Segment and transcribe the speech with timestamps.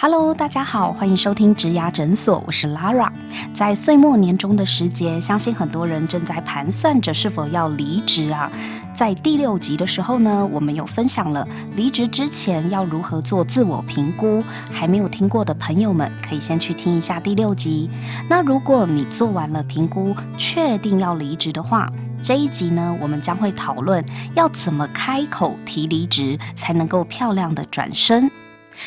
[0.00, 3.10] Hello，大家好，欢迎收听植牙诊所，我是 Lara。
[3.52, 8.48] 在岁末年终的时节，相信很多人正在盘算着是否要离职啊。
[8.94, 14.40] 在第六集的时候呢，我们有分享了离职之前要如何做自我评估，
[14.72, 17.90] 还没有听过的朋友们可以先去听一下第六集。
[18.28, 21.90] 那如果你做完了评估，确定要离职的话，
[22.22, 24.04] 这一集呢，我们将会讨论
[24.36, 28.30] 要怎么开口提离职，才能够漂亮的转身。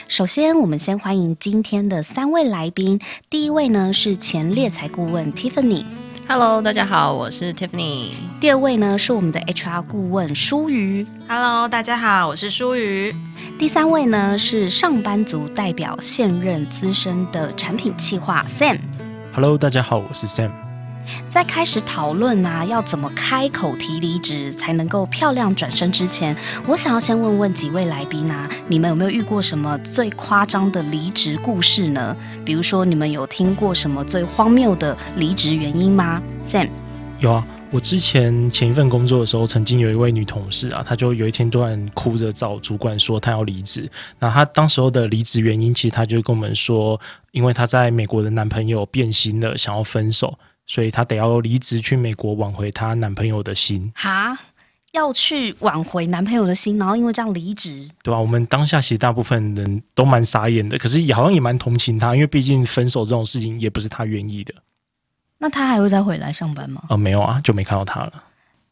[0.08, 2.99] 首先，我们先欢迎今天的三位来宾。
[3.30, 8.12] 第一位呢是前猎才顾问 Tiffany，Hello，大家好，我是 Tiffany。
[8.40, 13.13] 第二位呢是我们的 HR 顾问舒瑜，Hello，大家好，我是舒瑜。
[13.59, 20.70] 第三位呢是上班族代表现任资深的产品企划 Sam，Hello，大家好，我是 Sam。
[21.30, 26.36] 在开始讨论啊，要怎么开口提离职才能够漂亮转身之前，
[26.68, 32.16] 我想要先问问几位来宾啊，你们有没有遇过什么最夸张的离职故事呢？
[32.46, 36.70] 比如说，你们有听过什么最荒谬的离职原因吗？Sam，
[37.20, 43.90] 有啊，我之前前一份工作的时候，曾经有一位女同事啊，她就有一天突然哭着找主管说她要离职。
[44.20, 46.99] 那她当时候的离职原因，其实她就跟我们说，
[47.32, 50.38] 因为她在美国的男朋友变心了，想要分手。
[50.67, 53.91] 所以她得要离职去美国挽回她男朋友的心。
[53.95, 54.37] 哈，
[54.91, 58.20] 要去挽回男朋友的心，然后因为这样离职，对吧？
[58.20, 64.53] 我们当下其实大部分人都蛮傻眼的，可是也好像也蛮同情她，因为毕竟分手这种事情也不是她愿意的。
[65.38, 66.84] 那她还会再回来上班吗？
[66.90, 68.23] 呃，没有啊，就没看到她了。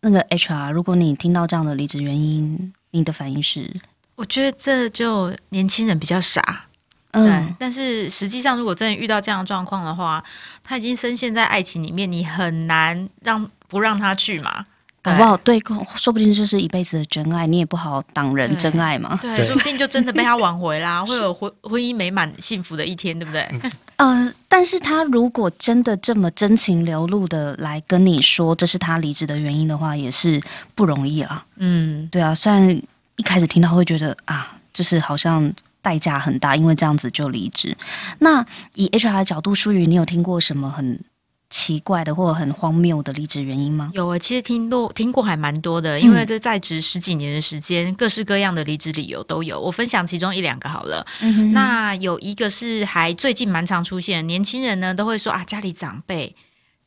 [0.01, 3.81] 那个 HR，如果你听到这样的离职原因，你的反应是？
[4.15, 6.65] 我觉得这就年轻人比较傻。
[7.11, 10.23] 嗯，但是实际上，如果真的遇到这样的状况的话，
[10.63, 14.65] 他已经深陷在爱情里面，你很难让不让他去嘛？
[15.01, 15.57] 搞不好对，
[15.95, 19.17] 说不定就是一辈子的真爱，你也不好挡人真爱嘛。
[19.21, 23.49] 对，说不定就真的被他挽回啦， 会有婚婚姻美满幸福的一天，对不对？
[23.95, 30.39] 呃，但是他如果真的这么真情流露的来跟你说这是他离职的原因的话，也是
[30.75, 31.43] 不容易啦。
[31.55, 32.69] 嗯，对啊，虽然
[33.15, 35.51] 一开始听到会觉得啊，就是好像。
[35.81, 37.77] 代价很大，因为这样子就离职。
[38.19, 38.45] 那
[38.75, 41.03] 以 HR 的角度，淑宇，你有听过什么很
[41.49, 43.89] 奇怪的或者很荒谬的离职原因吗？
[43.93, 49.59] 有啊，其实听多听过还蛮多的，因为这在职十几年的时间，各式各样的离职理由都有。
[49.59, 51.05] 我分享其中一两个好了。
[51.53, 56.35] 那有一个是还最近蛮常出现，年轻人呢都会说啊，家里长辈。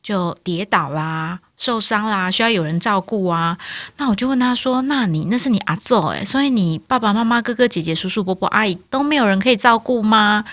[0.03, 3.57] 就跌倒啦、受伤啦，需要有人照顾啊。
[3.95, 10.43] 那我就问他说：“那你那是你阿祖诶，所以你爸爸妈妈、哥哥姐姐、叔叔伯伯、阿姨都没有人可以照顾吗？”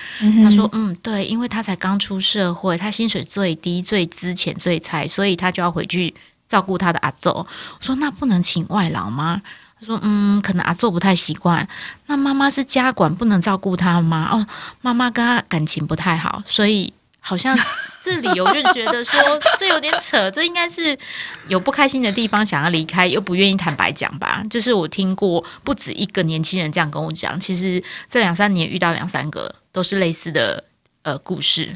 [0.44, 6.14] 他说：“嗯，对，因为他才刚出社会，他薪水最低、最资浅、最菜，所以他就要回去
[6.48, 7.46] 照顾他的阿祖。”我
[7.80, 9.42] 说：“那不能请外劳吗？”
[9.80, 11.66] 他说：“嗯，可能阿祖不太习惯。
[12.06, 14.28] 那妈妈是家管，不能照顾他吗？
[14.30, 14.46] 哦，
[14.80, 17.56] 妈妈跟他感情不太好，所以。”好像
[18.02, 19.20] 这理由就觉得说
[19.58, 20.98] 这有点扯，这应该是
[21.48, 24.42] 有不开心的地方，想要离开又不愿意坦白讲吧。
[24.48, 27.38] 就是我听过不止一个年轻人这样跟我讲。
[27.38, 30.64] 其实这两三年遇到两三个都是类似的
[31.02, 31.68] 呃故事，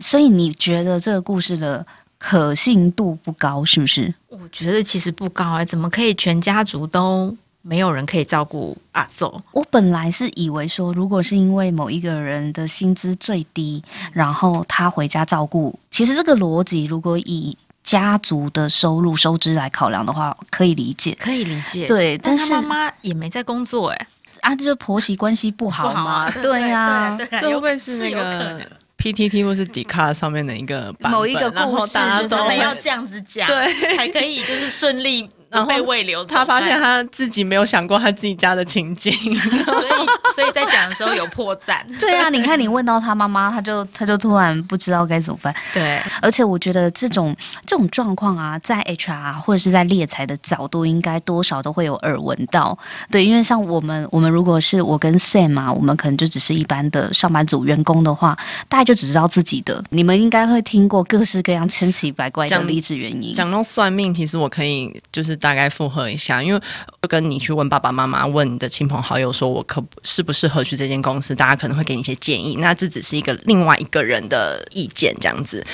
[0.00, 1.84] 所以你觉得这个故事的
[2.18, 4.14] 可信度不高是不是？
[4.28, 7.36] 我觉得其实不高啊，怎么可以全家族都？
[7.66, 9.42] 没有人可以照顾阿祖。
[9.50, 13.82] 我本来是以为说，如果是因为某一个人的薪资最低，
[14.12, 21.86] 然后他回家照顾，其实这个逻辑如果以家族的收入收支来考量的话，可以理解，可以理解。
[21.88, 24.06] 对，但是妈妈也没在工作，哎，
[24.42, 26.30] 啊，这婆媳关系不好嘛？
[26.40, 28.60] 对呀，这会不会是那个
[28.96, 31.98] PTT 或是 d 卡上面的一个某一个故事，
[32.28, 35.28] 他们要这样子讲，对，才可以就是顺利。
[35.56, 39.88] 然后被未留，他发现他自己没有想过他自己家的情景，所以
[40.36, 41.78] 所以在讲的时候有破绽。
[41.98, 45.54] 对啊，你看你问到他妈妈，他就他就突然不知道该怎么办。
[45.72, 47.34] 对，而且我觉得这种
[47.64, 52.78] 这种状况啊，在 HR 或者是在猎才的角度，应该多少都会有耳闻到。
[53.10, 58.36] 对，因为像我们我们如果是我跟 Sam 啊，我们可能就只是一般的上班族员工的话，
[58.68, 59.82] 大家就只知道自己的。
[59.88, 63.32] 你们应该会听过各式各样千奇百怪的离职原因。
[63.32, 65.34] 讲到算命，其实我可以就是。
[65.46, 66.60] 大概附和一下，因为
[67.08, 72.56] 跟你去问爸爸妈妈，问你的亲朋好友，说我可适不适合去这间公司，大家可能会给你一些建议。
[72.56, 75.64] 那这只是一个另外一个人的意见，这样子。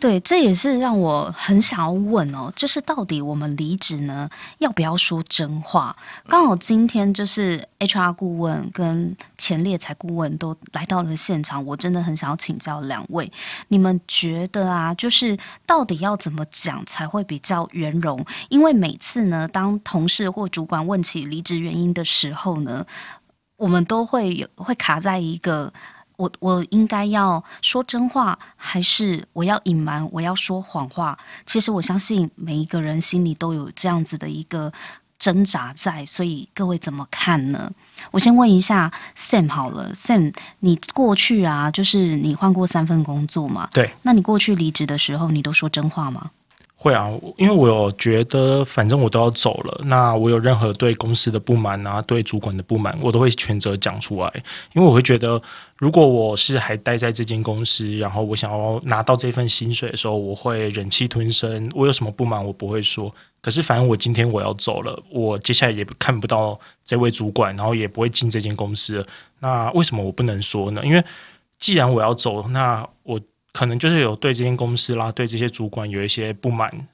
[0.00, 4.26] 对，这也是让我很想要问哦，就是到底我们离职呢，
[4.56, 5.94] 要不要说真话？
[6.26, 13.30] 刚好今天就是 HR 顾问跟前猎才顾问都来到了现场，我真的很想要请教两位，
[13.68, 15.36] 你们觉得啊，就是
[15.66, 18.24] 到底要怎么讲才会比较圆融？
[18.48, 22.86] 因为每次呢，当同事或主管问起离职原因的时候呢，
[23.58, 25.70] 我们都会有会卡在一个。
[26.20, 30.06] 我我应该要说真话，还是我要隐瞒？
[30.12, 31.18] 我要说谎话？
[31.46, 34.70] 其实我相信每一个人心里都有这样子的一个
[35.18, 37.72] 挣扎在，所以各位怎么看呢？
[38.10, 43.68] 我先问一下 Sam 好了，Sam，你过去啊，就是你换过三份工作嘛？
[43.72, 43.90] 对。
[44.02, 46.30] 那你过去离职的时候，你都说真话吗？
[46.82, 54.32] 会啊，因为我有觉得，反正我都要走了，那我有任何对公司的不满啊，对主管的不满，我都会全责讲出来。
[54.72, 55.38] 因为我会觉得，
[55.76, 61.70] 如果我是还待在这间公司，然后我想要拿到这份薪水的时候，我会忍气吞声。
[61.74, 63.14] 我有什么不满，我不会说。
[63.42, 69.06] 可是，反正我今天我要走了，我接下来也看不到这位主管，然后也不会进这间公司。
[69.40, 70.80] 那为什么我不能说呢？
[70.82, 71.04] 因为
[71.58, 73.20] 既然我要走，那我。
[73.52, 76.88] 可能就是有对这间公司啦，对这些主管有一些不满，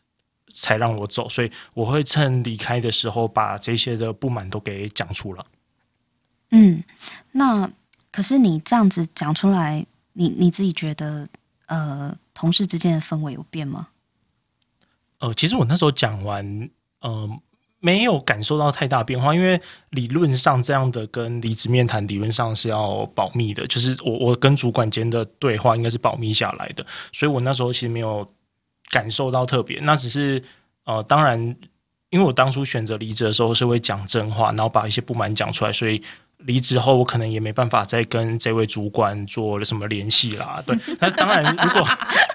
[0.54, 1.28] 才让我走。
[1.28, 5.46] 所以我会趁离开的时候，把这些的不满都给讲出了。
[6.50, 6.82] 嗯，
[7.32, 7.70] 那
[8.10, 11.28] 可是你这样子讲出来，你你自己觉得，
[11.66, 13.88] 呃，同事之间的氛围有变吗？
[15.18, 16.70] 呃，其实我那时候讲完，
[17.02, 17.40] 嗯。
[17.80, 28.26] 没有感受到太大变化，因为理论上这样的跟离职面谈理论上是要保密的，就是我我跟主管间的对话应该是保密下来的，所以我那时候其实没有
[28.90, 29.78] 感受到特别。
[29.80, 30.42] 那只是
[30.84, 31.38] 呃，当然，
[32.10, 36.02] 因为我当初选择离职的时候是会讲真话，然后把一些不满讲出来，所以。
[36.38, 40.62] 离职后，我可能也没办法再跟这位主管做了什么联系啦。
[40.66, 41.86] 对，那当然，如果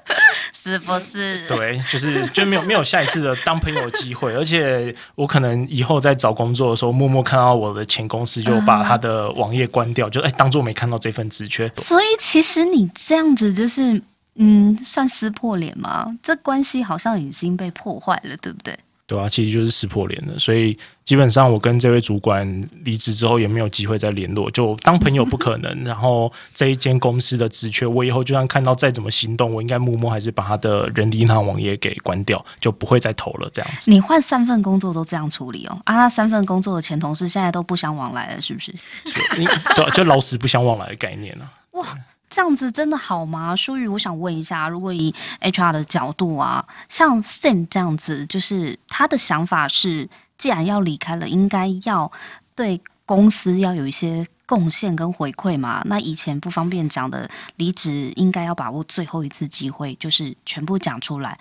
[0.54, 1.48] 是不是？
[1.48, 11.72] 对，就是就没有没有下一次的当朋友机会，而且我可能以后在找工作的时候，默默看到我的前公司就把他的网页关掉，就哎当做没看到这份职缺。
[11.78, 14.00] 所以其实你这样子就是
[14.36, 16.06] 嗯，算撕破脸吗？
[16.22, 18.78] 这关系好像已经被破坏了，对不对？
[19.12, 25.70] 对啊，其实就是撕破脸的，所以基本上我跟这位主管离职之后也没有机会再联络，就当朋友不可能。
[25.84, 33.50] 然后这一间公司的职缺，我以后就算看到再怎么心动，我应该默默还是把他的人力银行网页给关掉，就不会再投了。
[33.52, 35.78] 这样子，你换三份工作都这样处理哦？
[35.84, 38.74] 啊，那三份工作的前同事现在都不相往来了，是不是？
[39.76, 41.52] 对，就老死不相往来的概念了。
[41.72, 41.86] 哇！
[42.32, 43.54] 这样子真的好吗？
[43.54, 52.10] 淑宇，我想问一下，如果以 HR 的角度啊，像 Sam 这样子，就是他的想法是，既然要离开了，应该要
[52.56, 55.84] 对公司要有一些贡献跟回馈嘛。
[55.86, 61.38] 那以前不方便讲的离职，应该要把握最后一次机会，就是全部讲出来。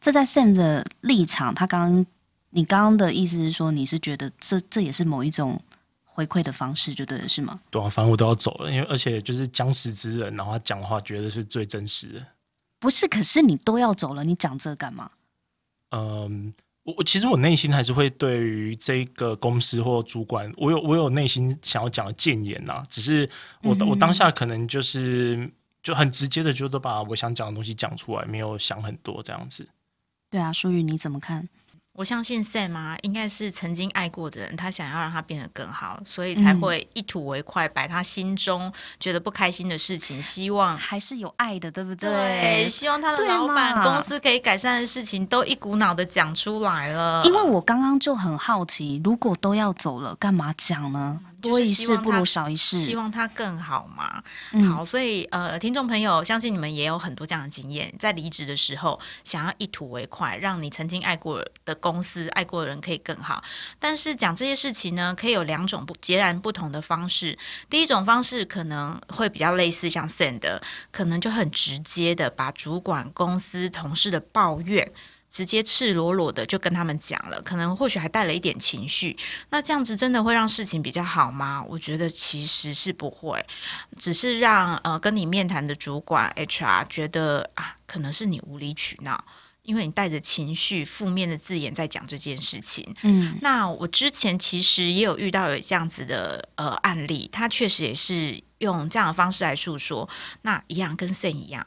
[0.00, 2.06] 这在 Sam 的立场，他刚刚
[2.50, 5.62] 你刚刚的意思是说，你是觉得这这也是某一种。
[6.14, 7.60] 回馈的方式就对了，是吗？
[7.70, 12.24] 对啊，反正我都要走了，因为而且就是将死之人，然后他讲的话觉得是最真实的。
[12.78, 15.10] 不是，可是你都要走了，你讲这干嘛？
[15.90, 22.84] 嗯，我我其实我内心还是会对于这个公司或主管，我有我有内心想要讲的谏言呐。
[22.88, 23.28] 只是
[23.62, 25.50] 我我当下可能就是
[25.82, 29.66] 就很直接的，就都把我想讲的东西讲出来，没有想很多这样子。
[30.30, 31.48] 对啊，淑宇你怎么看？
[31.96, 42.10] 我相信 Sam 啊，应该是曾经爱过的人，他想要让他变得更好，所以才会一吐为快，把他心中觉得不开心的事情，希望还是有爱的，对不对？
[42.10, 47.22] 对，希望他的老板公司可以改善的事情，都一股脑的讲出来了。
[47.24, 51.20] 因为我刚刚就很好奇，如果都要走了，干嘛讲呢？
[51.44, 54.22] 多一事不如少一事，希望他更好嘛。
[54.68, 63.44] 好，所以呃，听众朋友，相信你们也有很多这样的经验，在离职的时候，想要一吐为快，让你曾经爱过的公司、爱过的人可以更好。
[63.78, 67.38] 但是讲这些事情呢，可以有两种不截然不同的方式。
[67.68, 70.40] 第一种方式可能会比较类似像 send，
[70.90, 74.90] 可能就很直接的把主管、公司、同事的抱怨。
[75.34, 79.16] 直接赤裸裸的就跟他们讲了，可能或许还带了一点情绪。
[79.50, 81.60] 那这样子真的会让事情比较好吗？
[81.68, 83.44] 我觉得其实是不会，
[83.98, 89.24] 只是让呃跟你面谈的主管 HR 觉得啊，可能是你无理取闹，
[89.62, 92.94] 因为你带着情绪、负面的字眼在讲这件事情。
[93.02, 100.08] 嗯，那我之前其实也有遇到有这样子的呃案例，他确实也是用这样的方式来诉说。
[100.42, 101.66] 那一样跟 Sen 一样，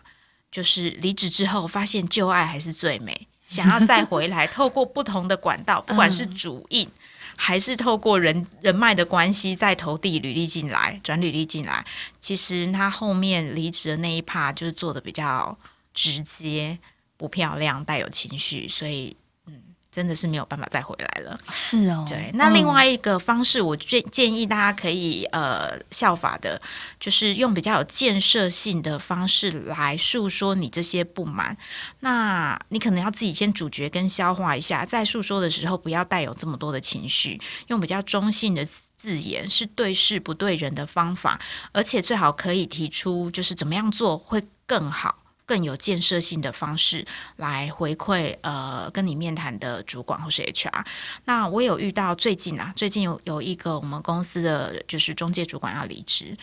[0.50, 3.28] 就是离职之后发现旧爱还是最美。
[3.48, 6.88] 想要再回来， 透过不同的管道，不管是主印
[7.36, 11.86] 还是透过人人脉的关系，再投递履历进来，转履历进来。
[12.20, 15.58] 其实他后面离职的那一帕，就是做的比较
[15.94, 16.78] 直接、
[17.16, 19.27] 不漂亮、带有情绪，所以嗯，
[19.92, 21.40] 真的是没有办法再回来了。
[21.52, 26.62] 是哦，对，那另外一个方式，我建建议大家可以呃效法的，
[27.00, 31.58] 就是用比较有建设性的方式来诉说你这些不满。
[32.02, 38.64] 那你可能要自己先咀嚼跟消化一下，在诉说的时候不要带有这么多的情绪，用比较中性的
[38.98, 41.40] 字眼，是对事不对人的方法，
[41.72, 45.24] 而且最好可以提出就是怎么样做会更好。
[45.48, 47.04] 更有建设性的方式
[47.38, 50.86] 来回馈呃跟你面谈的主管或是 HR。
[51.26, 56.38] 那我有遇到最近啊，最近有有一个我们公司的就是中介主管要离职。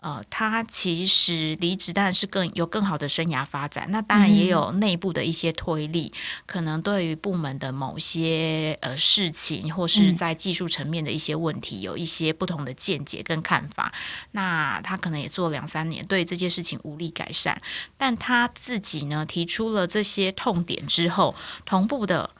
[0.00, 6.12] 呃，他其实离职当然是更有更好的生涯发展，那当然也有内部的一些推力，
[6.46, 13.92] 可能对于部门的某些呃事情，或是在技术层面的一些问题，有一些不同的见解跟看法。
[14.30, 17.60] 那他可能也做两三年，对这件事情无力改善，
[17.96, 22.30] 但他自己呢提出了这些痛点之后，同步的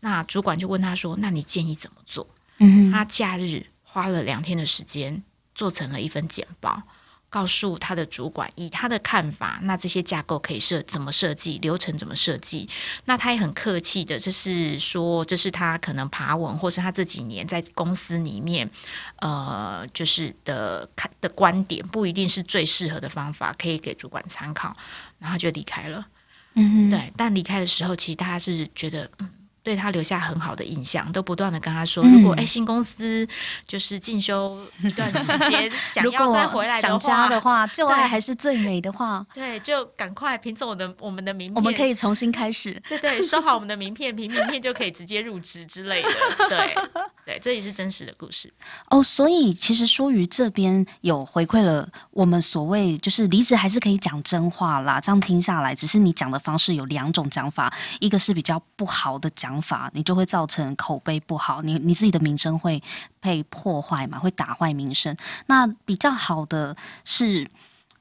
[0.00, 2.26] 那主管就问他说：“那你建议怎么做？”
[2.56, 5.22] 嗯，他假日花了两天的时间。
[5.56, 6.82] 做成了一份简报，
[7.28, 12.68] 告诉他的主管以他的看法，那这些架构可以设怎么设计，流程怎么设计？
[13.06, 18.70] 那他也很客气的，就是说这是他可能爬文，或是他这几年在公司里面，
[19.16, 24.76] 呃，就是的看的观点，不一定是最适合的方法，可以给主管参考。
[25.18, 26.06] 然后就离开了。
[26.54, 27.12] 嗯，对。
[27.16, 29.30] 但离开的时候，其实他是觉得，嗯。
[29.66, 33.26] 对他留下很好的印象，都不断的跟他说，如果哎新公司
[33.66, 46.10] 就是进修一段时间， 想要再回来想家的话，旧爱还是最美的话，对，就赶快凭着我的我们的名片，我们可以重新开始，对对，收好我们的名片，凭名片就可以直接入职之类的，
[46.48, 46.76] 对
[47.26, 48.48] 对，这也是真实的故事
[48.90, 49.02] 哦。
[49.02, 59.55] 所以其实说于这边有回馈了我们所谓就是离职还是可以讲真话啦，这样听下来，只是你讲的方式有两种讲法，一个是比较不好的讲。
[59.60, 62.82] 法你就会造成口碑不好，你你自己的名声会
[63.20, 65.16] 被破坏嘛，会打坏名声。
[65.46, 67.46] 那比较好的是，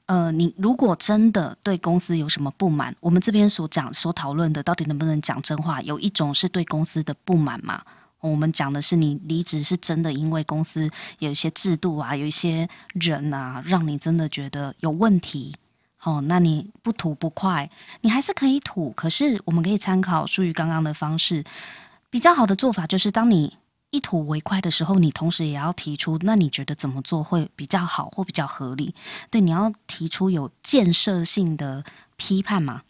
[0.05, 5.81] 呃，你如果真的对公司有什么不满，我们这边所讲所讨论的，到底能不能讲真话？
[5.81, 7.83] 有一种是对公司的不满嘛，
[8.21, 15.55] 我们讲的是你离职是真的，因为公司有一些制度啊，有一些人啊，让你真的觉得有问题。
[16.05, 17.67] 哦，那你不吐不快，
[18.01, 18.91] 你还是可以吐。
[18.91, 21.43] 可是我们可以参考舒于刚刚的方式，
[22.11, 23.57] 比较好的做法就是，当你
[23.89, 28.93] 一吐为快的时候，你同时也要提出，那你觉得怎么做会比较好或比较合理？
[29.31, 31.83] 对，你要提出有建设性的
[32.17, 32.83] 批判嘛？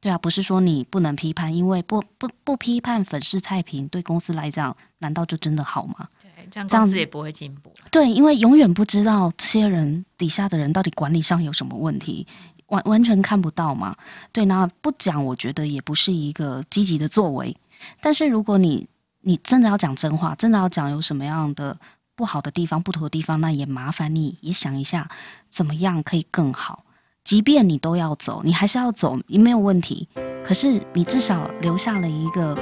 [0.00, 6.08] 对啊，不是说你不能批判，因为不不不批判粉饰太平，对公司来讲，难道就真的好吗？
[6.22, 7.74] 对，这样公司也不会进步。
[7.90, 12.26] 对，因为永远不知道这些人底下的人到底管理上有什么问题。
[12.70, 13.94] 完完全看不到嘛？
[14.32, 17.56] 对，那不讲，我觉得也不是一个积极的作为。
[18.00, 18.88] 但是如果你
[19.20, 21.78] 你真的要讲真话，真的要讲有什么样的
[22.16, 25.08] 不好的地方、不妥的地方，那也麻烦你也想一下，
[25.48, 26.84] 怎么样可以更好。
[27.22, 30.08] 即便你都要走，你还是要走，也没有问题。
[30.42, 32.56] 可是你至少留下了一个，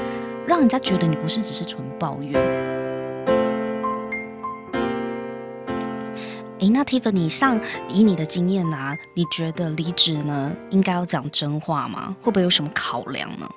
[0.46, 2.57] 让人家觉得你不是只是纯抱怨。
[6.60, 12.16] 诶，那 Tiffany，像以你的经验啊，你觉得离职呢应该要讲真话吗？
[12.20, 13.48] 会不会有什么考量呢？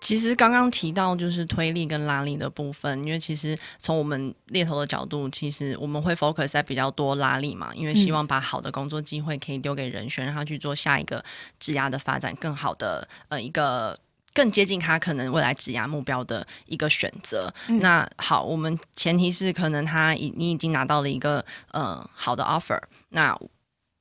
[0.00, 11.24] 其实刚刚提到就是推力跟拉力的部分，因为其实从我们猎头的角度，其实我们会 focus 在比较多拉力嘛，因为希望把好的工作机会可以丢给人选，让他去做下一个
[11.58, 13.98] 职涯的发展，更好的呃一个。
[14.38, 17.52] 更接近他可能未来职涯目标的一个选择。
[17.80, 22.80] 那好，我们前提是可能他已你已经拿到了一个呃好的 offer。
[23.08, 23.36] 那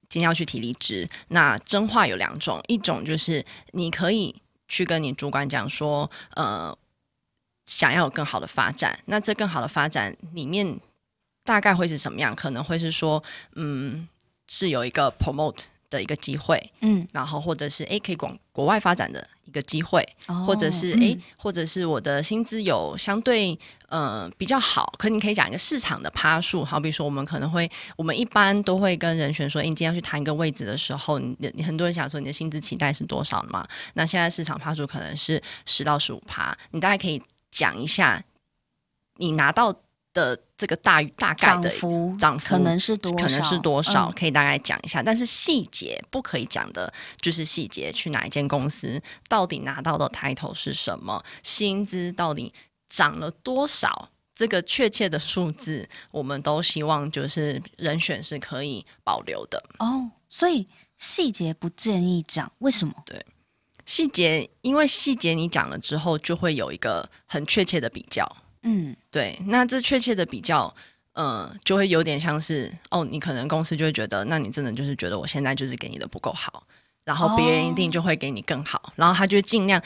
[0.08, 6.78] 今天要去提离职，那真话有两种，一种就是你可以去跟你主管讲说，呃，
[7.66, 9.00] 想要有更好的发展。
[9.06, 10.80] 那这更好的发展里面
[11.44, 12.36] 大概会是什么样？
[12.36, 13.24] 可能会是说，
[13.56, 14.08] 嗯，
[14.48, 19.28] 是有一个 promote 的一个机会，嗯，然后或者是诶可以广国外发展的。
[19.48, 20.06] 一个机会，
[20.46, 33.66] 或者是诶，或者是我的薪资有相对呃比较好，可你可以讲一个市场的趴数，好比说我们可能会，我们一般都会跟人选说，你今天要去谈一个位置的时候，你你很多人想说你的薪资期待是多少嘛？
[33.94, 38.22] 那现在市场趴数可能是十到十五趴，你大概可以讲一下
[39.16, 39.74] 你拿到。
[40.18, 41.70] 的这个大大概的
[42.18, 52.52] 涨幅可能是多可能是多少，可以大概讲一下，但是细节不可以讲的，就是细节去哪一间公司，到底拿到的抬头是什么，薪资到底
[52.90, 60.10] 涨了多少，这个确切的数字，我们都希望就是人选是可以保留的哦。
[60.28, 62.94] 所以细节不建议讲，为什么？
[63.06, 63.24] 对。
[63.86, 68.28] 细节，因为细节你讲了之后，就会有一个很确切的比较。
[68.68, 70.74] 嗯，对，那这确切的比较，
[71.14, 76.64] 呃，就会有点像是哦，你可能公司就会觉得，那你真的就是觉得我现在就是给你的不够好，
[77.04, 79.82] 然后别人一定就会给你更好，然后他就尽量。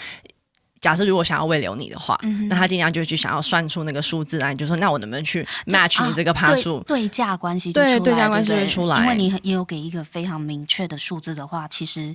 [0.82, 2.20] 假设如果想要未留你的话，
[2.50, 6.84] 那他尽量就去想要算出那个数字来，就说那我能不能去 match 你这个趴数？
[6.88, 12.12] 对价关系对对价关系会出来，因为你也有给一个非常明确的数字的话，其实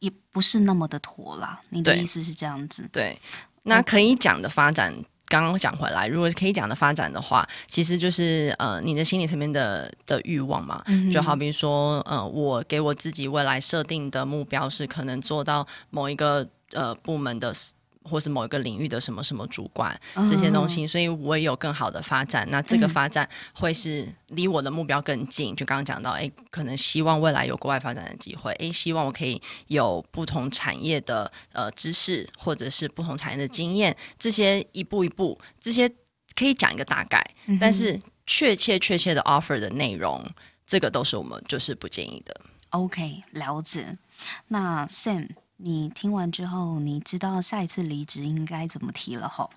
[0.00, 1.58] 也不是那么的妥啦。
[1.70, 2.86] 你的意思是这样子？
[2.92, 3.18] 对，
[3.62, 4.94] 那可以讲的发展，
[5.28, 17.52] 刚刚讲回来，如果可以讲的发展的话，其实就是呃，你的心理层面的的欲望嘛，就好比说，呃，我给我自己未来设定的目标是可能做到某一个呃部门的。
[18.06, 19.98] 或是某一个领域的什么什么主管
[20.30, 22.46] 这些东西，所以我也有更好的发展。
[22.50, 25.54] 那这个发展会是离我的目标更近。
[25.56, 33.96] 就刚刚讲到，哎，可能希望未来有国外发展的机会，哎，希望我可以有不同产业的呃知识，或者是不同产业的经验。
[34.18, 35.88] 这些一步一步，这些
[36.34, 37.24] 可以讲一个大概，
[37.60, 40.24] 但是确切确切的 offer 的内容，
[40.66, 42.34] 这个都是我们就是不建议的。
[42.70, 43.96] OK，了解。
[44.48, 45.30] 那 Sam。
[45.58, 49.50] 你听完之后，你知道下一次离职应该怎么提了吼？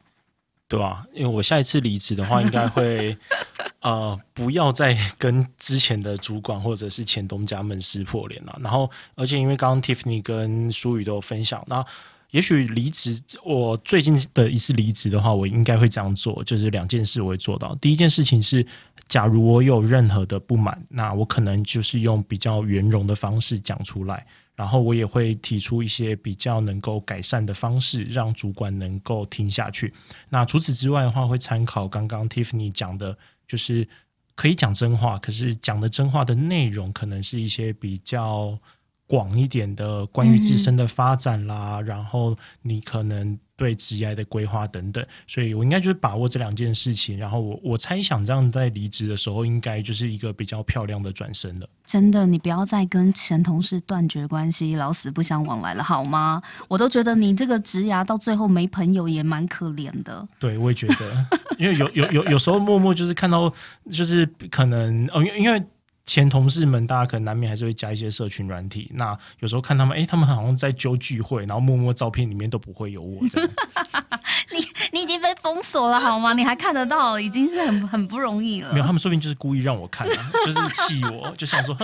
[0.68, 3.18] 对啊，因为我下一次离职的话，应该会
[3.82, 8.56] 呃不要再 跟之前的主管或者是前东家们撕破脸了。
[8.62, 11.84] 然后，而且因为刚刚 Tiffany 跟舒宇都有分享，那
[12.30, 17.74] 也许离职，我最近的一次离职的话，我应该会这样做，就是两件事我会做到。
[17.82, 18.64] 第一件事情是，
[19.08, 24.26] 假如我有任何的不满，那我可能就是用比较圆融的方式讲出来。
[24.60, 29.94] 然后我也会提出一些比较能够改善的方式，让主管能够听下去。
[30.28, 33.88] 那除此之外的话，会参考刚刚 Tiffany 讲的，就是
[34.36, 38.60] 可以讲真话，可是讲的真话的内容可能是一些比较
[39.08, 41.80] 广一点的，关于自身的发展啦。
[41.80, 43.40] 然后你可能。
[43.60, 47.18] 对职业的规划等等，所以我应该就是把握这两件事情。
[47.18, 51.68] 然后我我猜想，这样在离职的时候，应该就是一个比较漂亮的转身了。
[51.86, 56.42] 真的，你不要再跟前同事断绝关系，老死不相往来了，好吗？
[56.70, 60.26] 我都觉得你这个职涯到最后没朋友也蛮可怜的。
[60.40, 63.54] 对，我也觉得，因为有有有有时候默默就是看到，
[63.92, 65.62] 就是可能哦，因因为。
[66.10, 68.90] 前同事们，大家可能难免还是会加一些社群软体。
[68.96, 73.56] 那有时候看他们，哎，他们好像在揪聚会，然后默默照片里面都不会有我这样子。
[74.52, 74.58] 你
[74.92, 76.34] 你已经被封锁了好吗？
[76.34, 78.74] 你还看得到，已经是很很不容易了。
[78.74, 80.08] 没有，他们说不定就是故意让我看，
[80.44, 81.78] 就是气我，就想说，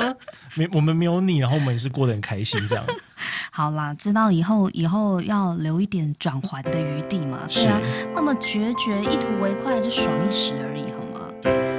[0.56, 2.84] 没我们没有你，然后我们也是过得很开心这样。
[3.54, 7.42] 好啦，知道以后以后要留一点转圜的余地嘛。
[7.48, 7.80] 是啊，
[8.16, 11.75] 那么决绝一吐为快，就爽一时而已，好吗？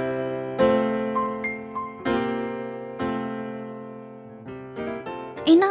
[5.46, 5.66] 诶，那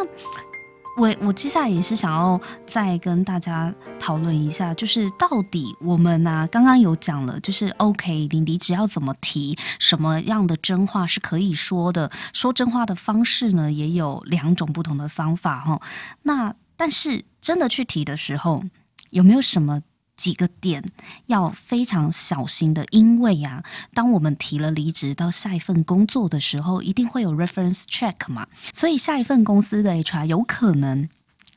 [0.97, 15.81] 我我接下来也是想要再跟大家讨论一下，就是到底我们呢，刚刚有讲了，就是 OK，你离职要怎么提，什么样的真话是可以说的，说真话的方式呢，也有两种不同的方法哈。
[16.23, 18.63] 那但是真的去提的时候，
[19.09, 19.81] 有没有什么？
[20.15, 20.83] 几个点
[21.27, 31.09] 要非常小心的，因为呀，当我们提了离职到下一份工作的时候，一定会有 reference check 嘛，所以下一份公司的 HR 有可能。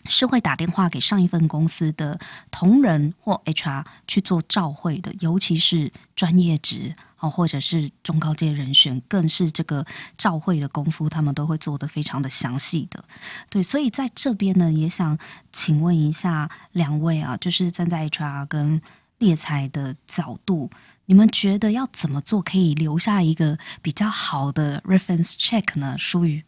[0.07, 2.19] 是会打电话给上一份公司的
[2.51, 9.85] 同仁或 HR 去做召会的，尤其是专业职哦，或者是中高阶人选，更是这个
[10.17, 13.05] 召会的功夫，他们都会做得非常的详细的。
[13.51, 15.19] 对，所以在这边呢，也想
[15.53, 18.81] 请问一下两位啊，就是站在 HR 跟
[19.19, 20.71] 猎才的角度，
[21.07, 25.99] 你们觉得要怎么做可以留下一个比较好的 reference check 呢？
[25.99, 26.45] 淑宇，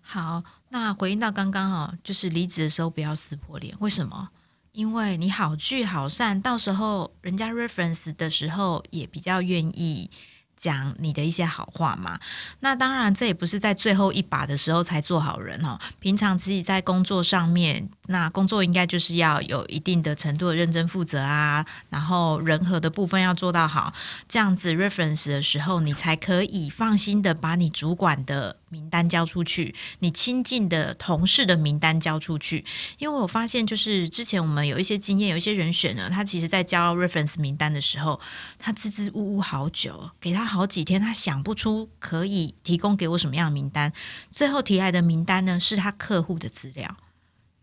[0.00, 0.42] 好。
[0.74, 3.72] 那回应到刚刚哦，就是离职的时候不要撕破脸。
[3.78, 4.28] 为什么？
[4.72, 10.10] 因为你好聚好散，到时候人家 reference 的时候也比较愿意
[10.56, 12.18] 讲你的一些好话嘛。
[12.58, 15.78] 那当然，这也不是在最后一把的时候才做好人哦。
[16.00, 17.88] 平常自己在工作上面。
[18.06, 23.92] 那工作应该就是要有一定的程度的认真负责啊，然后人和的部分要做到好，
[24.28, 32.64] 这样子 reference 的时候，你才可以放心的把你主管的名单交出去，你亲近的同事的名单交出去。
[32.98, 38.20] 因为我发现，就是之前我们有一些经验，有一些人选呢，他其实在交 reference 名单的时候，
[38.58, 43.90] 他支支吾吾好久，给他好几天，他想不出可以提供给我什么样的名单，
[44.30, 46.96] 最后提来的名单呢，是他客户的资料。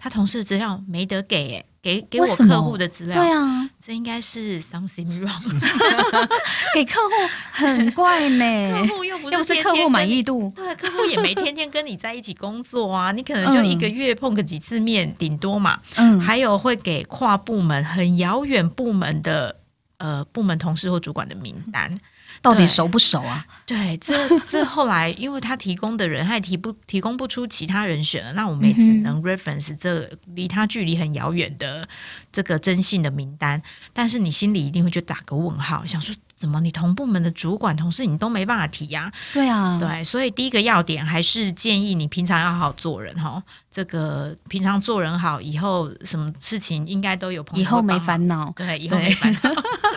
[0.03, 5.59] 他同事的资料没得给，给给我客户的资料，对啊，这应该是 something wrong。
[6.73, 7.13] 给客户
[7.51, 15.79] 很怪呢，客户又不是又不是客户满意度，对，客户也没天天跟你在一起工作啊， 你可能就一个月碰个几次面，顶多嘛。
[15.97, 19.55] 嗯，还有会给跨部门、很遥远部门的
[19.99, 21.95] 呃部门同事或主管的名单。
[22.41, 23.45] 对到底熟不熟啊？
[23.65, 24.13] 对，这
[24.49, 31.87] 这后来因为他提供的人，他也提不提供不出其他人选了，那我们也只嗯能 reference 这离他距离很遥远的
[32.31, 33.61] 这个征信的名单。
[33.93, 43.43] 但是你心里一定会就打个问号，想说怎么你同部门的主管同事你都没办法提呀、对啊，对，所以第一个要点还是建议你平常要好好做人哈。
[43.71, 48.51] 这个平常做人好，以后什么事情应该都有朋友以后没烦恼。
[48.55, 49.39] 对，以后没烦恼。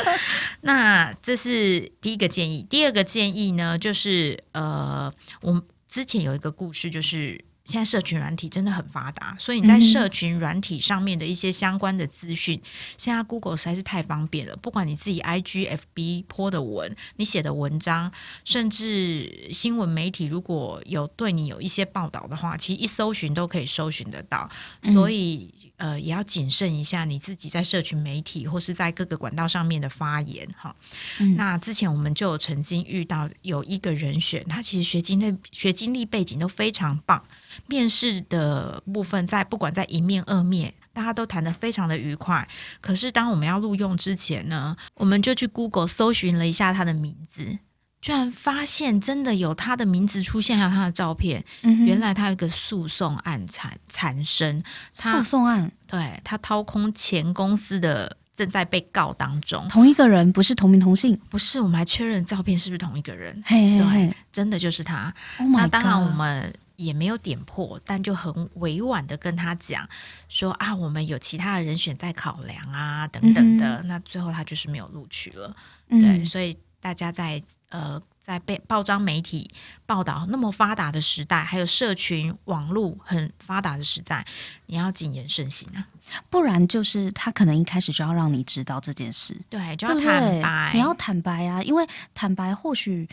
[0.61, 2.67] 那这是第一个建议。
[2.69, 12.61] 第二个建议呢，就是呃，我们之前有一个故事，就是现在社群软体真的很发达，所以你在社群软体上面的一些相关的资讯，
[12.99, 14.55] 现在 Google 实在是太方便了。
[14.57, 18.13] 不管你自己 IG、FB 泼的文，你写的文章，
[18.45, 24.49] 甚至新闻媒体如果有对你有一些报道的话，其实一搜寻都可以搜寻得到。
[24.93, 30.77] 所以呃，也要谨慎一下你自己在社群媒体或是在各个管道上面的发言哈。
[31.19, 37.25] 嗯那之前我们就有曾经遇到有一个人选，他其实学经历、学经历背景都非常棒，
[37.67, 40.73] 面试的部分在不管在一面二面。
[40.95, 42.47] 大家都谈得非常的愉快，
[42.81, 47.59] 可是当我们要录用之前呢，我们就去 Google 搜寻了一下他的名字，
[48.01, 51.45] 居然发现真的有他的名字出现，还有他的照片。
[51.63, 54.63] 嗯原来他有一个诉讼案产产生，
[54.93, 65.13] 诉讼案对他掏空前公司的正在被告当中，同一个人不是同名同姓，不是我们还确认照片是不是同一个人，嘿嘿嘿真的就是他。
[65.41, 69.89] ，Oh 那当然我们也没有点破，但就很委婉的跟他讲
[70.29, 73.83] 说啊，我们有其他的人选在考量啊，等等的。
[73.85, 75.55] 那最后他就是没有录取了。
[75.89, 79.51] 对，嗯所以大家在呃在被报章媒体
[79.85, 84.27] 报道那么发达的时代，还有社群网络很发达的时代，
[84.67, 85.87] 你要谨言慎行啊。
[86.29, 93.09] 不然就是他可能一开始就要让你知道这件事，对，就要坦白，你要坦白啊，因为坦白或许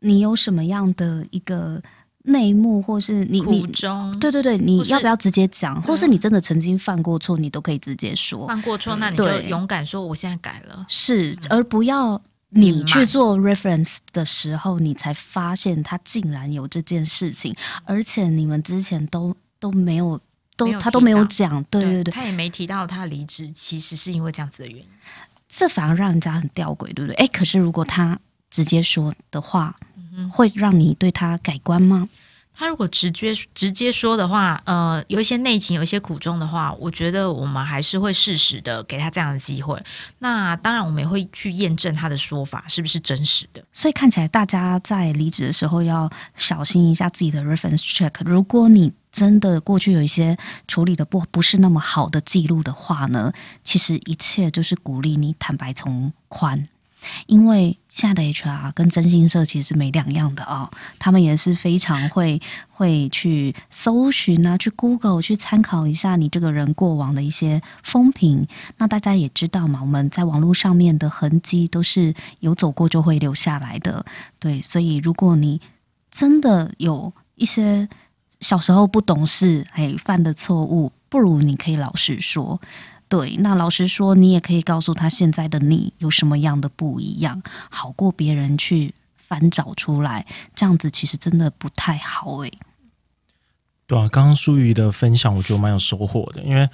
[0.00, 1.82] 你有什么样的一个
[2.26, 3.66] 内幕，或是你苦你。
[3.68, 4.16] 衷。
[4.18, 5.80] 对对对，你要不要直接讲？
[5.82, 8.46] 或是嗯你真的曾经犯过错，你都可以直接说。
[8.46, 10.84] 犯过错，那你就对勇敢说，我现在改了。
[10.88, 20.20] 是，而不要你去做 reference 的时候，你才发现他竟然有这件事情，而且你们之前都都没有，
[20.56, 24.86] 都他都没有讲，对对对，他也没提到他离职，其实是因为这样子的原因。
[25.48, 27.14] 这反而让人家很吊诡，对不对？
[27.14, 28.18] 哎，可是如果他
[28.50, 29.76] 直接说的话，
[30.16, 32.08] 嗯会让你对他改观吗？
[32.58, 39.78] 他如果直接直接说的话，呃，有一些内情，有一些苦衷的话，我觉得我们还是会适时的给他这样的机会。
[40.20, 43.62] 那当然，我们也会去验证他的说法是不是真实的。
[43.74, 48.10] 所以看起来大家在离职的时候要小心一下自己的 reference check。
[48.24, 50.34] 如果你真的过去有一些
[50.66, 53.30] 处理的不不是那么好的记录的话呢，
[53.64, 56.66] 其实一切就是鼓励你坦白从宽。
[57.26, 68.46] 因为现在的 HR 跟征信社其实是没两样的哦，他们也是非常会会去搜寻啊，去 Google 去参考一下你这个人过往的一些风评。
[68.78, 74.04] 那大家也知道嘛，我们在网络上面的痕迹都是有走过就会留下来的，
[74.38, 75.60] 对，所以如果你
[76.10, 77.88] 真的有一些
[78.40, 82.60] 小时候不懂事哎犯的错误，不如你可以老实说。
[83.08, 92.52] 对，那老实说，你也可以告诉他现在的你有什么样的不一样，好过别人去翻找出来，这样子其实真的不太好诶、
[93.86, 96.68] 对啊，刚刚淑瑜的分享，我觉得蛮有收获的，因为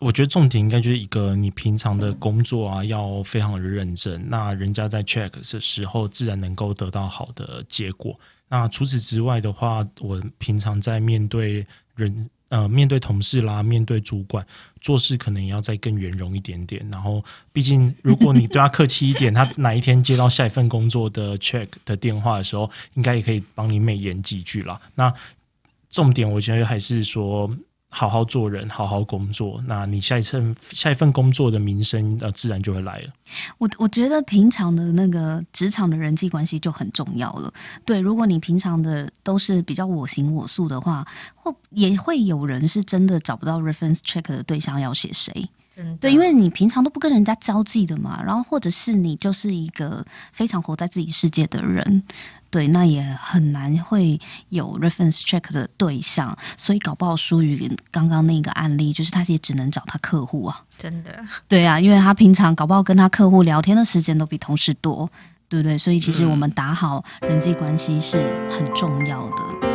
[0.00, 8.18] 我觉得重点应该就是一个你平常的工作啊，要非常的认真，那人家在 check 的时候，自然能够得到好的结果。
[8.48, 14.46] 那除此之外的话，我平常在面对人呃面对同事啦，面对主管
[14.82, 16.86] 做事，可能也要再更圆融一点点。
[16.92, 24.78] 然后，毕竟如果你对他客气一点，他哪一天接到下一份工作的 check 的电话的时候，应该也可以帮你美言几句啦。
[24.94, 25.10] 那
[25.88, 27.50] 重点我觉得还是说，
[27.94, 29.62] 好好做人，好好工作。
[29.68, 33.12] 那你下一份下一份工作的名声，呃，自然就会来了。
[33.58, 37.52] 我我觉得平常的那个职场的人际关系就很重要了。
[37.84, 45.46] 对，如果你平常的都是比较我行我素的话，或也会有人是真的找不到 reference check 的对象要写谁。
[46.00, 52.02] 对，因为你平常都不跟人家交际的嘛，然后或者是你就是一个非常活在自己世界的人，
[52.52, 60.62] 对，那也很难会有 reference check 的对象，所以搞不好疏于刚刚那个案例，就是他也只能找他客户啊。
[60.76, 65.10] 真的， 对啊，因为他平常搞不好跟他客户聊天的时间都比同事多，
[65.48, 65.78] 对不对？
[65.78, 68.18] 所以其实我们打好人际关系是
[68.50, 69.71] 很重要的。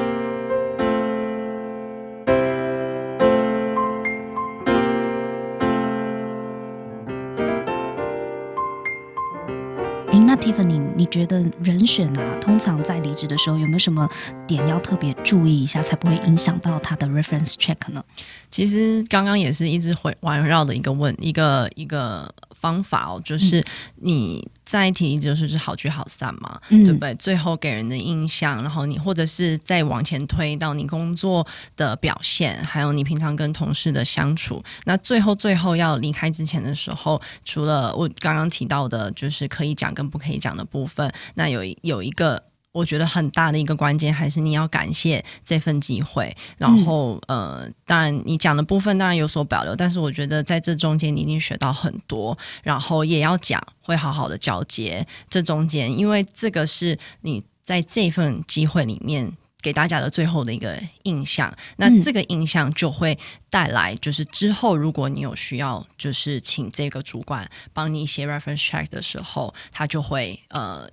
[10.28, 14.08] 那 Tiffany，你觉得人选啊，通常在离职的时候有没有什么
[14.46, 18.04] 点要特别注意一下，才不会影响到他的 reference check 呢？
[18.50, 22.30] 其实刚刚也是一直回环绕的一个问一个一个。
[22.60, 23.64] 方法哦，就是
[23.98, 27.16] 你在提，就是是好聚好散嘛，对不对？
[27.16, 34.62] 最后给人的印象，然后你或者是再往前推到你工作的表现，还有你平常跟同事的相处。
[34.84, 42.44] 那最后最后要离开之前的时候，除了我刚刚提到的，就是可以讲跟不可以讲的部分，那有有一个。
[42.78, 55.04] 我觉得很大的一个关键还是你要感谢这份机会，然后呃，当然你讲的部分当然有所保留，但是我觉得在这中间你一定学到很多，然后也要讲会好好的交接。
[55.28, 63.18] 这中间，因为这个是你在这份机会里面给大家的最后的一个印象，那这个印象就会
[63.50, 70.88] 带来就是之后如果你有需要就是请这个主管帮你写 reference check 的时候，他就会呃。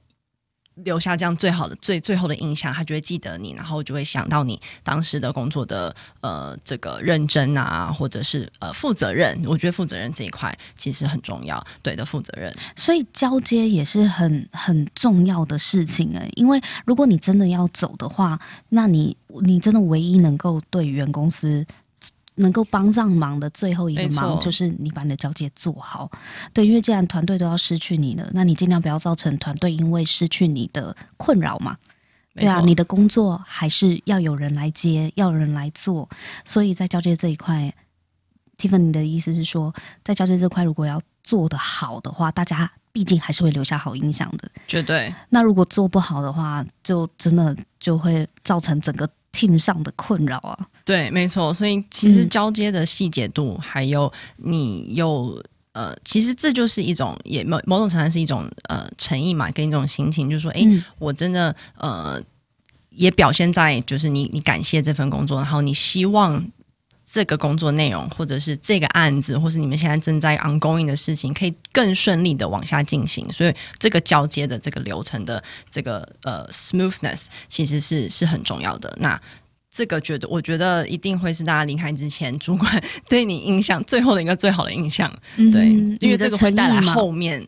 [0.76, 9.40] 留下这样最好的最最后的印象，他就会记得你，然后就会想到你当时的工作的呃这个认真啊，或者是呃负责任。
[9.46, 12.52] 我觉得负责任这一块其实很重要，对的负责任。
[12.74, 18.38] 所以交接也是很很重要的事情哎，因为如果你真的要走的话，
[18.70, 21.64] 那你你真的唯一能够对原公司。
[22.36, 26.10] 能够帮上忙的最后一个忙，就是你把你的交接做好。
[26.52, 31.76] 对，因为既然团队都要失去你了，那你尽量不要造成团队因为失去你的困扰嘛。
[32.34, 36.08] 对啊，你的工作还是要有人来接，要有人来做。
[36.44, 37.72] 所以在交接这一块
[38.58, 44.50] ，Tiffany 的意思是说，在交接这块如果要做得好的话，大家毕竟还是会留下好印象的。
[44.66, 45.14] 绝对。
[45.28, 49.08] 那如果做不好的话，就真的就会造成整个。
[49.34, 55.42] Team 上的困扰啊，对，没错，所以其实交接的细节度，还有你有
[55.72, 60.62] 呃，其实这就是一种也某某种程度是一种呃诚意嘛，跟一种心情，就是说，哎，
[60.98, 62.22] 我真的呃，
[62.90, 66.44] 也表现在就是你你感谢这份工作，然后你希望。
[67.14, 73.24] 这个工作内容，或者是这个案子，或是你们现在正在 ongoing 的事情，可以更顺利的往下进行。
[73.32, 78.92] 所以，这个交接的这个流程的这个呃 smoothness，其实是是很重要的。
[79.00, 79.20] 那
[79.70, 85.08] 这个觉得，我觉得一定会是大家离开之前，主管对你印象最后的一个最好的印象。
[85.36, 85.68] 对，
[86.00, 87.46] 因为这个会带来后面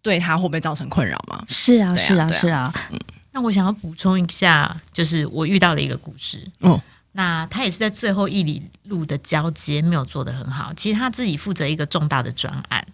[0.00, 1.44] 对他会不会造成困扰吗？
[1.46, 2.72] 是啊，是啊，是啊。
[2.90, 2.98] 嗯，
[3.32, 6.50] 那我想要补充一下，就是我遇到的一个故事。
[6.60, 6.80] 嗯。
[7.16, 10.72] 那他也是在最后一里路的交接没有做得很好。
[10.74, 12.84] 其实他自己负责一个重大的专案，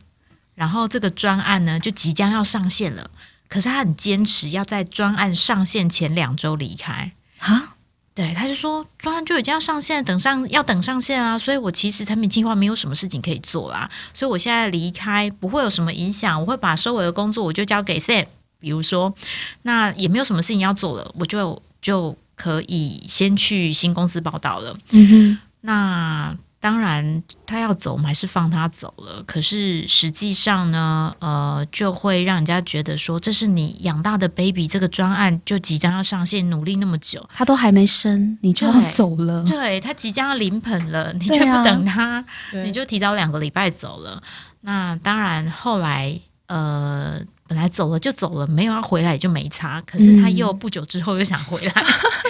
[0.54, 3.10] 然后这个专案呢就即将要上线了，
[3.48, 7.76] 可是他很坚持要在专案上线前两周离开啊。
[8.12, 18.26] 对，他就说专案就已经要上线，等上要等上线啊，所以我其实产品计划没有什么事情可以做啦，所以我现在离开不会有什么影响，我会把收尾的工作我就交给 Sam，
[18.58, 19.14] 比如说
[19.62, 22.14] 那也没有什么事情要做了，我就就。
[22.40, 24.74] 可以先去新公司报道了。
[24.92, 29.22] 嗯哼，那当然他要走，我们还是放他走了。
[29.26, 39.44] 可是实际上呢，呃，就会让人家觉得说，这是你养大的 baby，这个专案就即将要上线，努力那么久，他都还没生，你就要走了。
[39.44, 42.24] 对他即将要临盆了，你却不等他，
[42.64, 44.22] 你就提早两个礼拜走了。
[44.62, 47.20] 那当然，后来呃。
[47.50, 49.82] 本来走了就走了，没有要回来就没差。
[49.84, 51.84] 可是他又不久之后又想回来，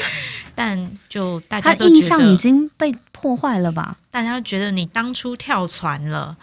[0.56, 3.98] 但就大家都印象已经被破坏了吧？
[4.10, 6.34] 大家觉得你当初跳船了，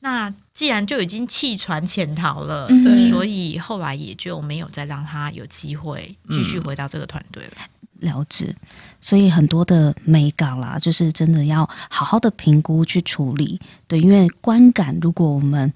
[0.00, 2.68] 那既然就已经弃船潜逃了，
[3.08, 7.52] 所以后来也就没有再让他有机会继续回到这个团队了。
[8.00, 8.54] 了解，
[9.00, 13.58] 所以很多的美感啦，就是真的要好好的评估去处理。
[13.86, 15.72] 对，因为观感，如果我们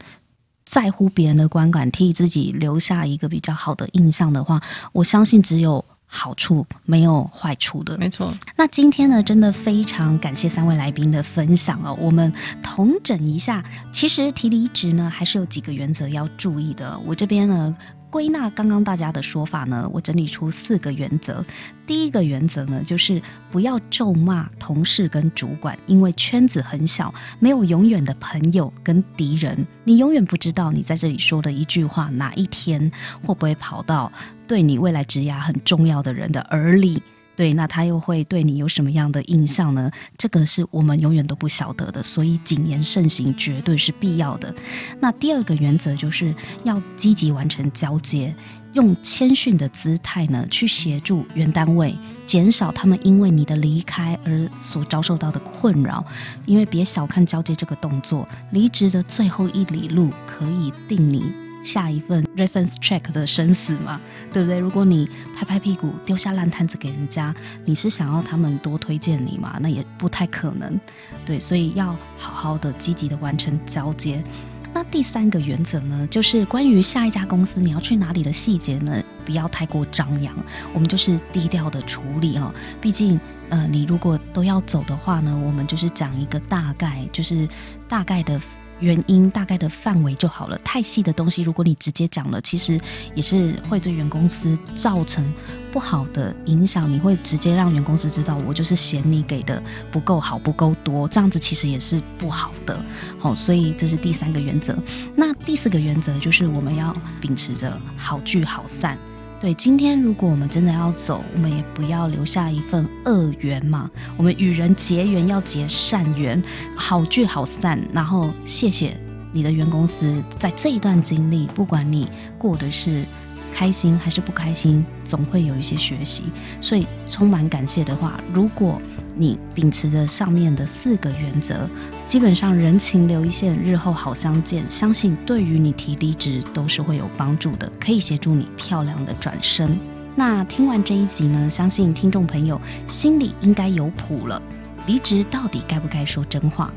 [0.68, 4.60] 在乎别人的观感，替自己留下一个比较好的印象的话，
[4.92, 7.96] 我相信只有好处，没有坏处的。
[7.96, 8.34] 没错。
[8.54, 11.96] 那今天呢，真的非常感谢三位来宾的分享哦。
[11.98, 12.30] 我们
[12.62, 16.98] 统整一下，其实提离职呢，还是有几个原则要注意的。
[17.06, 17.74] 我这边呢。
[18.10, 21.44] 归纳刚刚大家的说法呢，我整理出四个原则。
[21.86, 29.66] 第一个原则呢，就是不要咒骂同事跟主管，因为圈子很小，没有永远的朋友跟敌人。
[29.84, 32.90] 你永远不知道你在这里说的一句话，哪一天
[33.22, 34.10] 会不会跑到
[34.46, 37.02] 对你未来职涯很重要的人的耳里。
[37.38, 39.88] 对，那他又会对你有什么样的印象呢？
[40.16, 44.52] 这个是我们永远都不晓得的，所以谨言慎行绝对是必要的。
[44.98, 48.34] 那第二个原则就是要积极完成交接，
[48.72, 51.96] 用谦逊的姿态呢去协助原单位，
[52.26, 56.04] 减少他们因为你的离开而所遭受到的困扰。
[56.44, 61.47] 因为别小看交接这个动作，离职的最后一里路可以定你。
[61.68, 64.00] 下一份 reference check 的生死嘛，
[64.32, 64.58] 对不对？
[64.58, 67.34] 如果你拍拍屁股丢下烂摊子给人家，
[67.66, 69.58] 你是想要他们多推荐你嘛？
[69.60, 70.80] 那也不太可能，
[71.26, 74.24] 对，所以要好好的积极的完成交接。
[74.72, 80.34] 那第三个原则呢，就是关于下一家公司你要去哪里的细节呢，不要太过张扬，
[80.72, 82.50] 我们就是低调的处理哦。
[82.80, 87.46] 毕竟，呃，你如果都要走的话呢，我们就是讲一个大概，就是
[87.86, 88.40] 大概的。
[88.80, 92.80] 原因大概的范围就好了，太细的东西，如果你直接讲了，其实
[93.14, 95.32] 也是会对原公司造成
[95.72, 96.90] 不好的影响。
[96.90, 102.78] 你会直接让原公司知道，我就是嫌你给的不够好、不够多，这样子其实也是不好的。
[103.18, 104.76] 好，所以这是第三个原则。
[105.16, 108.98] 那第四个原则就是我们要秉持着好聚好散。
[109.40, 113.88] 对，今天如果我们真的要走，我们也不要留下一份恶缘嘛。
[114.16, 116.42] 我们与人结缘要结善缘，
[116.76, 117.78] 好聚好散。
[117.92, 118.98] 然后谢谢
[119.32, 123.04] 你的原公司，在这一段经历，不管你过的是
[123.52, 126.24] 开心还是不开心，总会有一些学习。
[126.60, 128.82] 所以充满感谢的话，如果。
[129.18, 131.68] 你秉持着上面的四个原则，
[132.06, 134.62] 基本上人情留一线，日后好相见。
[134.70, 139.76] 相信对于你提离职都是会有帮助的，可以协助你漂亮的转身。
[140.14, 144.40] 那听完这一集呢，相信听众朋友心里应该有谱了。
[144.86, 146.72] 离职到底该不该说真话？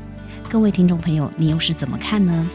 [0.50, 2.46] 各位听众朋友，你又是怎么看呢？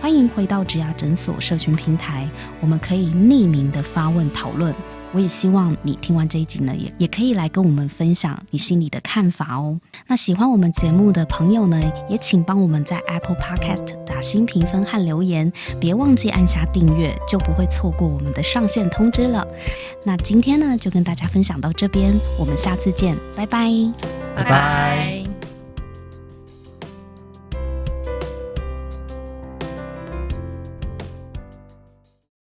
[0.00, 2.28] 欢迎回到植牙诊所社群平台，
[2.60, 4.74] 我们可以匿名的发问讨论。
[5.14, 9.78] 我也希望你听完这一集呢，也也可以来跟我们分享你心里的看法哦。
[10.08, 15.50] 那喜欢我们节目的朋友呢，也请帮我们在 Apple Podcast 打新评分和留言，
[15.80, 19.46] 别忘记按下订阅，就不会错过我们的上线通知了。
[20.04, 23.70] 那今天呢，就跟大家分享到这边，我们下次见，拜拜，
[24.34, 25.33] 拜拜。